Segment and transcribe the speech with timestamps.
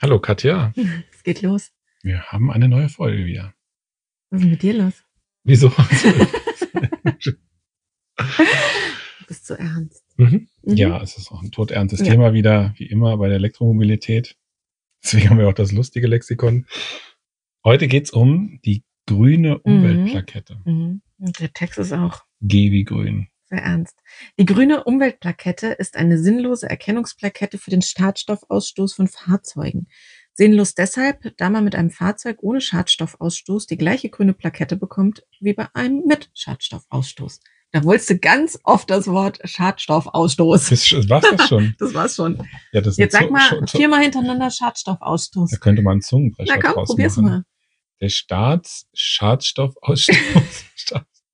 [0.00, 0.72] Hallo Katja,
[1.12, 1.72] Es geht los.
[2.02, 3.54] wir haben eine neue Folge wieder.
[4.30, 5.04] Was ist denn mit dir los?
[5.44, 5.72] Wieso?
[8.16, 10.04] Du bist so ernst.
[10.16, 10.46] mhm.
[10.62, 10.76] Mhm.
[10.76, 12.06] Ja, es ist auch ein todernstes Ja.
[12.06, 14.36] Thema wieder, wie immer bei der Elektromobilität.
[15.02, 16.66] Deswegen haben wir auch das lustige Lexikon.
[17.64, 20.60] Heute geht's um die grüne Umweltplakette.
[20.64, 21.02] Mhm.
[21.18, 23.26] Der Text ist auch G wie grün.
[23.48, 23.96] Sehr ernst.
[24.38, 29.86] Die grüne Umweltplakette ist eine sinnlose Erkennungsplakette für den Schadstoffausstoß von Fahrzeugen.
[30.34, 35.54] Sinnlos deshalb, da man mit einem Fahrzeug ohne Schadstoffausstoß die gleiche grüne Plakette bekommt wie
[35.54, 37.40] bei einem mit Schadstoffausstoß.
[37.72, 40.68] Da wolltest du ganz oft das Wort Schadstoffausstoß.
[40.68, 41.74] Das, war's das schon?
[41.78, 42.46] Das war's schon.
[42.72, 45.50] Ja, das Jetzt sag mal viermal hintereinander Schadstoffausstoß.
[45.50, 47.30] Da könnte man einen Zungenbrecher Na komm, draus probier's machen.
[47.30, 47.44] mal.
[48.00, 50.64] Der Staatsschadstoffausstoß.
[50.74, 51.24] Staats-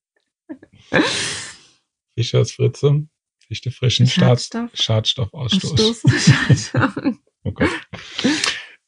[2.30, 3.06] Fritze.
[3.46, 6.04] Fichte frischen Schadstoff- Schadstoffausstoß.
[6.04, 6.72] Ausstoß.
[7.44, 7.68] Oh Gott.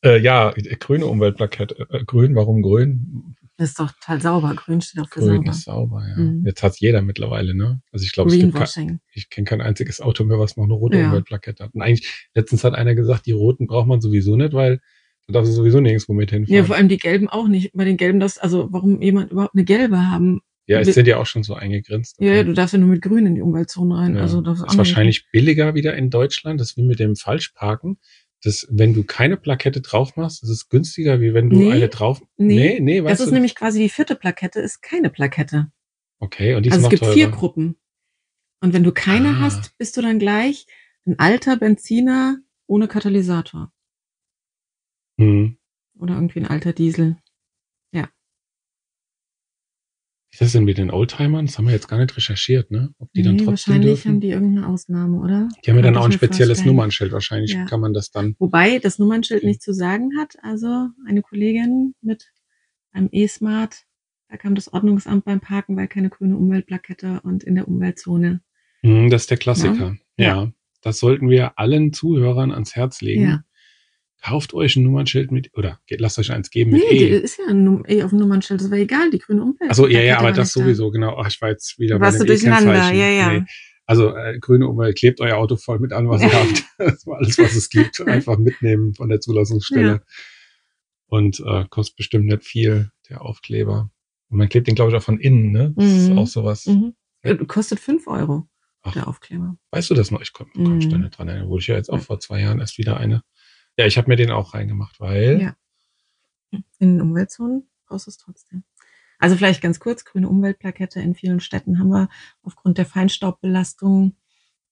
[0.05, 1.89] Äh, ja, grüne Umweltplakette.
[1.91, 3.35] Äh, grün, warum grün?
[3.57, 4.55] Das ist doch total sauber.
[4.55, 5.51] Grün steht auch für Grün sauber.
[5.51, 6.17] ist sauber, ja.
[6.17, 6.45] Mhm.
[6.47, 7.81] Jetzt hat jeder mittlerweile, ne?
[7.91, 11.07] Also ich glaube, ich kenne kein einziges Auto mehr, was noch eine rote Ja.
[11.09, 11.75] Umweltplakette hat.
[11.75, 14.81] Und eigentlich, letztens hat einer gesagt, die roten braucht man sowieso nicht, weil
[15.27, 16.55] da darfst du sowieso nirgendwo mit hinfahren.
[16.55, 17.73] Ja, vor allem die gelben auch nicht.
[17.73, 20.43] Bei den gelben, das, also warum jemand überhaupt eine gelbe haben?
[20.67, 22.17] Ja, es sind ja auch schon so eingegrenzt.
[22.21, 24.15] Ja, ja, du darfst ja nur mit grün in die Umweltzone rein.
[24.17, 24.23] Ja.
[24.23, 26.61] Also das ist wahrscheinlich billiger wieder in Deutschland.
[26.61, 27.99] Das ist wie mit dem Falschparken.
[28.43, 31.73] Das, wenn du keine Plakette drauf machst, ist es günstiger, wie wenn du Nee.
[31.73, 32.23] eine drauf.
[32.37, 32.79] Nee.
[32.79, 33.35] nee, nee weißt Das ist du?
[33.35, 35.71] nämlich quasi die vierte Plakette, ist keine Plakette.
[36.19, 37.15] okay, und die ist also noch es gibt teurer.
[37.15, 37.77] vier Gruppen.
[38.61, 39.41] Und wenn du keine Ah.
[39.41, 40.67] hast, bist du dann gleich
[41.07, 43.71] ein alter Benziner ohne Katalysator.
[45.19, 45.59] Hm.
[45.99, 47.19] Oder irgendwie ein alter Diesel.
[47.93, 48.05] Wie
[50.35, 51.47] ist das denn mit den Oldtimern?
[51.47, 52.93] Das haben wir jetzt gar nicht recherchiert, ne?
[52.99, 54.09] Ob die dann Nee, trotzdem wahrscheinlich dürfen.
[54.11, 55.49] haben die irgendeine Ausnahme, oder?
[55.65, 56.75] Die haben ja dann auch ein spezielles vorstellen.
[56.77, 57.13] Nummernschild.
[57.13, 57.65] Wahrscheinlich Ja.
[57.67, 58.35] kann man das dann.
[58.41, 60.35] Wobei das Nummernschild nichts zu sagen hat.
[60.43, 62.25] Also eine Kollegin mit
[62.93, 63.85] einem E-Smart,
[64.29, 68.41] da kam das Ordnungsamt beim Parken, weil keine grüne Umweltplakette und in der Umweltzone.
[68.83, 69.97] Hm, das ist der Klassiker.
[70.19, 70.27] Ja.
[70.45, 70.53] Ja.
[70.83, 73.23] Das sollten wir allen Zuhörern ans Herz legen.
[73.23, 73.45] Ja.
[74.25, 77.19] Kauft euch ein Nummernschild mit, oder lasst euch eins geben Nee, mit die E.
[77.19, 79.71] ist ja ein Num eh auf dem Nummernschild, das war egal, die grüne Umweltplakette.
[79.83, 80.61] Also ja, ja, aber das nicht da.
[80.61, 81.19] sowieso, genau.
[81.19, 82.99] Ach, ich war jetzt wieder Warst bei du dem durcheinander, E-Kennzeichen.
[83.01, 83.39] ja, ja.
[83.41, 83.45] Nee.
[83.87, 86.65] Also äh, grüne Umwelt, klebt euer Auto voll mit an, was ihr habt.
[86.79, 88.01] Das war alles, was es gibt.
[88.09, 89.89] Einfach mitnehmen von der Zulassungsstelle.
[89.89, 90.01] Ja.
[91.07, 93.91] Und äh, kostet bestimmt nicht viel, der Aufkleber.
[94.31, 95.75] Und man klebt den, glaube ich, auch von innen, ne?
[95.77, 96.19] Das ist Mhm.
[96.19, 96.65] auch sowas.
[96.67, 96.95] Mhm.
[97.23, 98.49] Äh, Kostet fünf Euro,
[98.83, 98.93] Ach.
[98.95, 99.57] der Aufkleber.
[99.71, 100.23] Weißt du das noch?
[100.23, 101.03] Ich komme komm da Mhm.
[101.03, 101.49] nicht dran erinnern.
[101.49, 103.23] Wurde ich ja jetzt auch vor zwei Jahren erst wieder eine.
[103.77, 105.41] Ja, ich habe mir den auch reingemacht, weil.
[105.41, 105.57] Ja.
[106.51, 106.65] In
[106.97, 108.63] den Umweltzonen brauchst du es trotzdem.
[109.19, 112.09] Also vielleicht ganz kurz, grüne Umweltplakette in vielen Städten haben wir
[112.43, 114.17] aufgrund der Feinstaubbelastung,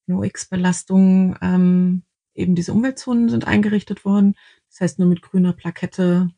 [0.05, 2.03] NOx-Belastung, ähm,
[2.33, 4.35] eben diese Umweltzonen sind eingerichtet worden.
[4.69, 6.29] Das heißt, nur mit grüner Plakette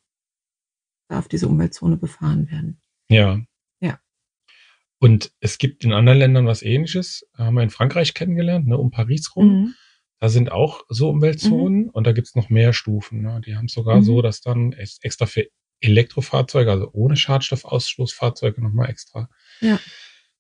[1.08, 2.82] darf diese Umweltzone befahren werden.
[3.10, 3.40] Ja.
[3.80, 4.00] Ja.
[5.00, 7.28] Und es gibt in anderen Ländern was ähnliches.
[7.38, 9.48] Haben wir in Frankreich kennengelernt, ne, um Paris rum.
[9.48, 9.76] Mhm.
[10.20, 13.22] Da sind auch so Umweltzonen und da gibt's noch mehr Stufen.
[13.22, 13.42] Ne?
[13.46, 14.04] Die haben sogar Mhm.
[14.04, 15.46] so, dass dann es extra für
[15.82, 19.80] Elektrofahrzeuge, also ohne Schadstoffausstoßfahrzeuge nochmal extra Ja,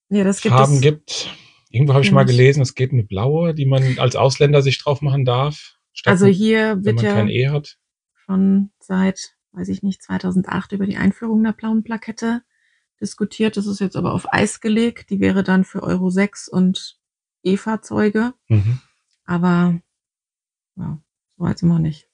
[0.09, 0.81] das gibt Farben es.
[0.81, 1.29] gibt.
[1.69, 4.81] Irgendwo habe ich Ja, mal gelesen, es geht eine blaue, die man als Ausländer sich
[4.81, 5.77] drauf machen darf.
[6.05, 7.77] Also hier wird ja kein E hat.
[8.25, 12.41] schon seit, weiß ich nicht, 2008 über die Einführung der blauen Plakette
[13.01, 13.57] diskutiert.
[13.57, 15.09] Das ist jetzt aber auf Eis gelegt.
[15.09, 16.97] Die wäre dann für Euro 6 und
[17.43, 18.33] E-Fahrzeuge.
[18.47, 18.79] Mhm.
[19.25, 19.79] Aber
[20.77, 20.99] ja,
[21.37, 22.07] so weit sind wir nicht.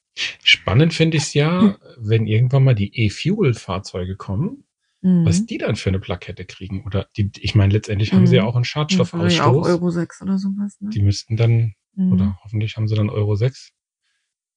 [0.44, 1.76] Spannend finde ich es ja, Hm.
[1.98, 4.66] wenn irgendwann mal die E-Fuel-Fahrzeuge kommen,
[5.02, 5.26] Mhm.
[5.26, 6.84] was die dann für eine Plakette kriegen.
[6.86, 8.48] Oder die, ich meine, letztendlich haben sie ja Mhm.
[8.50, 9.68] auch einen Ja, vielleicht auch Schadstoffausstoß.
[9.68, 10.80] Euro 6 oder sowas.
[10.82, 10.90] Ne?
[10.90, 12.12] Die müssten dann, Mhm.
[12.12, 13.72] oder hoffentlich haben sie dann Euro 6.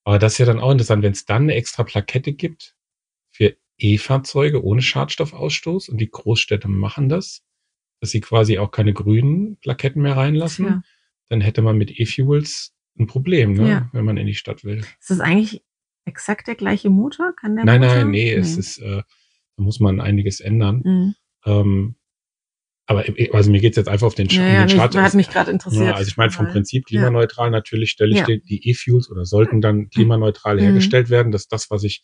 [0.04, 2.76] Aber das ist ja dann auch interessant, wenn es dann eine extra Plakette gibt
[3.30, 7.42] für E-Fahrzeuge ohne Schadstoffausstoß und die Großstädte machen das,
[8.00, 10.82] dass sie quasi auch keine grünen Plaketten mehr reinlassen, Ja.
[11.28, 13.90] Dann hätte man mit E-Fuels ein Problem, ne, Ja.
[13.92, 14.78] wenn man in die Stadt will.
[15.00, 15.62] Ist das eigentlich
[16.04, 17.34] exakt der gleiche Motor?
[17.34, 17.96] Kann der nein, Motor?
[17.96, 19.02] nein, nee, es ist, äh,
[19.56, 20.82] da muss man einiges ändern.
[20.84, 21.14] Mhm.
[21.46, 21.94] Ähm,
[22.86, 24.94] aber also mir geht's jetzt einfach auf den, Sch Ja, um ja, den nee, Start.
[24.96, 25.86] hat mich gerade interessiert.
[25.86, 28.26] Ja, also ich meine vom Prinzip klimaneutral natürlich stelle ich Ja.
[28.26, 30.60] die, die E-Fuels oder sollten dann klimaneutral Mhm.
[30.60, 32.02] hergestellt werden, dass das, was ich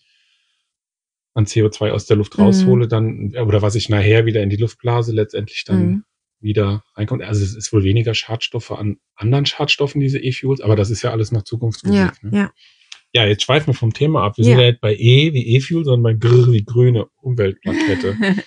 [1.34, 2.44] an CO2 aus der Luft Mhm.
[2.44, 6.04] raushole, dann oder was ich nachher wieder in die Luft blase, letztendlich dann Mhm.
[6.40, 7.22] Wieder reinkommt.
[7.22, 11.10] Also es ist wohl weniger Schadstoffe an anderen Schadstoffen, diese E-Fuels, aber das ist ja
[11.10, 11.98] alles noch Zukunftsmusik.
[11.98, 12.36] Ja, ne?
[12.36, 12.52] ja.
[13.12, 14.38] ja, jetzt schweifen wir vom Thema ab.
[14.38, 14.50] Wir Ja.
[14.50, 18.16] sind ja nicht bei E wie E-Fuel, sondern bei Gr wie grüne Umweltplakette.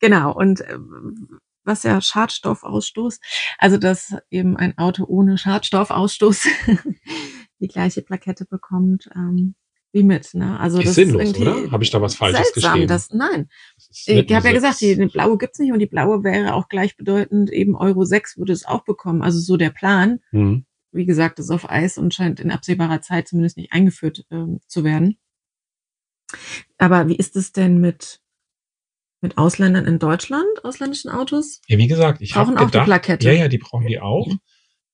[0.00, 0.34] genau.
[0.34, 3.20] Und ähm, was ja Schadstoffausstoß,
[3.58, 6.46] also dass eben ein Auto ohne Schadstoffausstoß
[7.60, 9.54] die gleiche Plakette bekommt, ähm,
[9.92, 10.34] wie mit.
[10.34, 10.58] Ne?
[10.60, 11.72] Also ist das sinnlos, ist irgendwie oder?
[11.72, 12.72] Habe ich da was Falsches seltsam.
[12.72, 12.88] geschrieben?
[12.88, 16.22] Das, nein, Das ich habe ja gesagt, die, die blaue gibt's nicht und die blaue
[16.22, 19.22] wäre auch gleichbedeutend, eben Euro 6 würde es auch bekommen.
[19.22, 20.20] Also so der Plan.
[20.30, 20.64] Hm.
[20.92, 24.82] Wie gesagt, ist auf Eis und scheint in absehbarer Zeit zumindest nicht eingeführt ähm, zu
[24.84, 25.18] werden.
[26.78, 28.20] Aber wie ist es denn mit,
[29.20, 31.60] mit Ausländern in Deutschland, ausländischen Autos?
[31.68, 33.26] Ja, wie gesagt, ich habe Brauchen auch die gedacht, Plakette.
[33.26, 34.28] ja, ja, die brauchen die auch,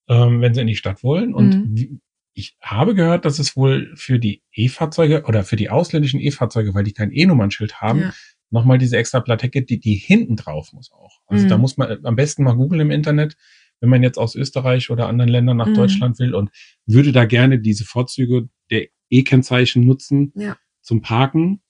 [0.09, 1.35] ähm, wenn sie in die Stadt wollen.
[1.35, 1.77] Und Mhm.
[1.77, 1.99] wie,
[2.39, 6.85] ich habe gehört, dass es wohl für die E-Fahrzeuge oder für die ausländischen E-Fahrzeuge, weil
[6.85, 8.13] die kein E-Nummernschild haben, Ja.
[8.51, 11.21] nochmal diese extra Plakette, die, die hinten drauf muss auch.
[11.27, 11.49] Also Mhm.
[11.49, 13.37] da muss man am besten mal googeln im Internet,
[13.81, 15.75] wenn man jetzt aus Österreich oder anderen Ländern nach Mhm.
[15.75, 16.51] Deutschland will und
[16.85, 20.57] würde da gerne diese Vorzüge der E-Kennzeichen nutzen Ja.
[20.83, 21.63] zum Parken.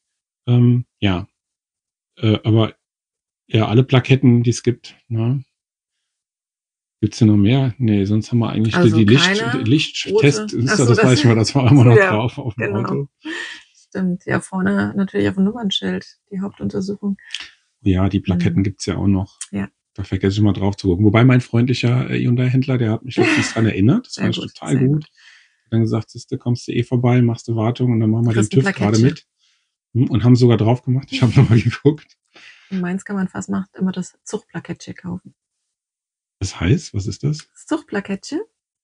[0.49, 1.29] Ähm, ja,
[2.19, 2.75] äh, aber
[3.47, 5.45] ja, alle Plaketten, die es gibt, ne?
[7.01, 7.75] Gibt's hier noch mehr?
[7.79, 11.35] Nee, sonst haben wir eigentlich Also die, Licht, Lichttest, ist Ach das, das ich mal,
[11.35, 12.81] das war immer noch Ja, drauf auf dem genau.
[12.81, 13.09] Auto.
[13.75, 14.25] Stimmt.
[14.25, 17.17] Ja, vorne natürlich auf dem Nummernschild, die Hauptuntersuchung.
[17.83, 18.65] Ja, die Plaketten Mhm.
[18.65, 19.39] gibt's ja auch noch.
[19.51, 19.69] Ja.
[19.95, 21.05] Da vergesse ich mal drauf zu gucken.
[21.05, 24.07] Wobei mein freundlicher äh, Hyundai-Händler, der hat mich letztens dran erinnert.
[24.07, 25.05] Das Sehr fand ich gut, total gut.
[25.05, 28.33] Hat dann gesagt, siehste, kommst du eh vorbei, machst du Wartung und dann machen wir
[28.33, 29.27] den Kriegst ein TÜV gerade mit.
[29.95, 31.09] Hm, Und haben sogar drauf gemacht.
[31.11, 32.17] Ich habe nochmal geguckt.
[32.71, 35.35] In Mainz kann man fast macht immer das Zuchtplakettchen kaufen.
[36.39, 37.39] Das heißt, was ist das?
[37.53, 38.41] Das Zuchtplakettchen,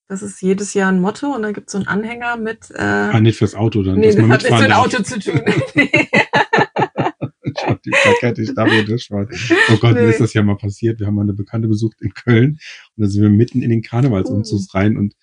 [0.09, 3.21] das ist jedes Jahr ein Motto und dann gibt's so einen Anhänger mit äh, Ah,
[3.21, 3.99] nicht fürs Auto dann.
[3.99, 4.79] Nee, das hat nichts mit darf.
[4.85, 5.41] Auto zu tun.
[7.55, 9.29] Ich hab die Plakette, ich darf hier durchfahren.
[9.71, 10.11] Oh Gott, mir Nee.
[10.11, 10.99] ist das ja mal passiert.
[11.01, 12.53] Wir haben mal eine Bekannte besucht in Köln
[12.97, 14.67] und da sind wir mitten in den Karnevalsumzug Uh.
[14.73, 15.15] rein und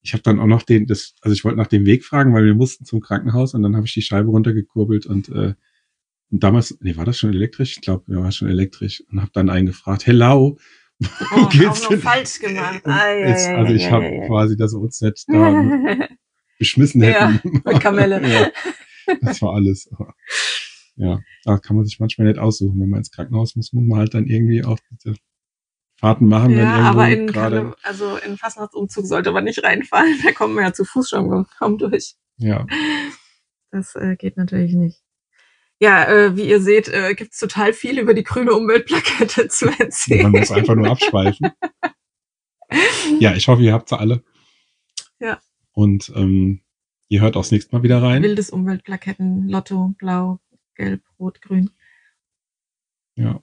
[0.00, 2.44] ich habe dann auch noch den, das, also ich wollte nach dem Weg fragen, weil
[2.46, 5.54] wir mussten zum Krankenhaus und dann habe ich die Scheibe runtergekurbelt und, äh,
[6.30, 7.76] und damals, nee, war das schon elektrisch?
[7.76, 10.58] Ich glaube, ja, war schon elektrisch und habe dann einen gefragt, hello,
[11.00, 12.80] Oh, wo auch geht's noch falsch gemacht.
[12.84, 13.24] Ai,
[13.56, 14.26] also ich ai, habe ai.
[14.26, 16.08] quasi, uns nicht da
[16.58, 17.52] beschmissen Ja, hätten.
[17.64, 18.26] mit Kamelle.
[18.28, 18.50] ja,
[19.22, 19.88] das war alles.
[20.96, 22.80] Ja, da kann man sich manchmal nicht aussuchen.
[22.80, 25.14] Wenn man ins Krankenhaus muss, muss man halt dann irgendwie auch diese
[25.96, 27.74] Fahrten machen, Ja, aber in, gerade.
[27.82, 30.18] Also in Fastnachtsumzug sollte man nicht reinfallen.
[30.24, 32.16] Da kommen wir ja zu Fuß schon kaum durch.
[32.38, 32.66] Ja,
[33.70, 35.02] Das äh, geht natürlich nicht.
[35.80, 39.74] Ja, äh, wie ihr seht, äh, gibt's total viel über die grüne Umweltplakette zu man
[39.78, 40.30] erzählen.
[40.30, 41.50] muss einfach nur abschweifen.
[43.18, 44.22] Ja, ich hoffe, ihr habt sie alle.
[45.20, 45.40] Ja.
[45.72, 46.60] Und ähm,
[47.08, 48.22] ihr hört auch das nächste Mal wieder rein.
[48.22, 50.38] Wildes Umweltplaketten, Lotto, Blau,
[50.74, 51.70] Gelb, Rot, Grün.
[53.16, 53.42] Ja,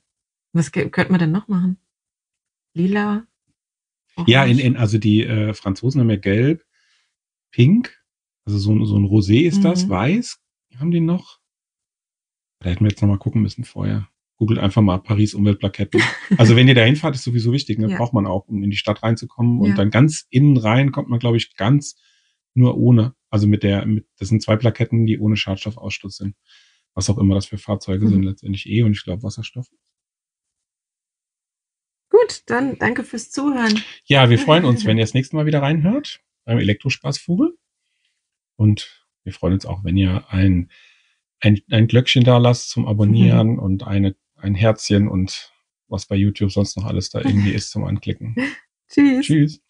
[0.54, 1.80] Was könnte man denn noch machen?
[2.74, 3.26] Lila?
[4.28, 4.62] ja in, Orange?
[4.64, 6.64] in, also die äh, Franzosen haben ja gelb,
[7.52, 8.00] pink,
[8.46, 9.90] also so, ein- so ein Rosé ist das, Mhm.
[9.90, 10.40] weiß
[10.78, 11.40] haben die noch.
[12.66, 14.10] Da hätten wir jetzt noch mal gucken müssen vorher.
[14.38, 16.02] Googelt einfach mal Paris Umweltplaketten.
[16.38, 17.90] Also wenn ihr da hinfahrt, ist sowieso wichtig, ne?
[17.92, 17.98] Ja.
[17.98, 19.60] braucht man auch, um in die Stadt reinzukommen.
[19.60, 19.76] Und Ja.
[19.76, 21.96] dann ganz innen rein kommt man, glaube ich, ganz
[22.56, 23.14] nur ohne.
[23.30, 26.36] Also mit der, mit, das sind zwei Plaketten, die ohne Schadstoffausstoß sind.
[26.96, 28.10] Was auch immer das für Fahrzeuge Mhm.
[28.10, 29.68] sind, letztendlich eh und ich glaube Wasserstoff.
[32.10, 33.80] Gut, dann danke fürs Zuhören.
[34.06, 37.56] Ja, wir freuen uns, wenn ihr das nächste Mal wieder reinhört beim Elektrospaßvogel.
[38.58, 40.72] Und wir freuen uns auch, wenn ihr ein,
[41.46, 45.52] ein, ein Glöckchen da lasst zum Abonnieren und eine, ein Herzchen und
[45.88, 48.36] was bei YouTube sonst noch alles da irgendwie ist zum Anklicken.
[48.90, 49.26] Tschüss.
[49.26, 49.62] Tschüss.